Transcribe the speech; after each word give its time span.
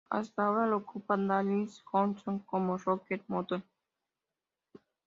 Hasta 0.09 0.43
ahora 0.47 0.65
lo 0.65 0.77
ocupa 0.77 1.15
Dwayne 1.15 1.69
Johnson 1.91 2.39
como 2.39 2.75
Rock 2.79 3.05
Bottom. 3.27 3.61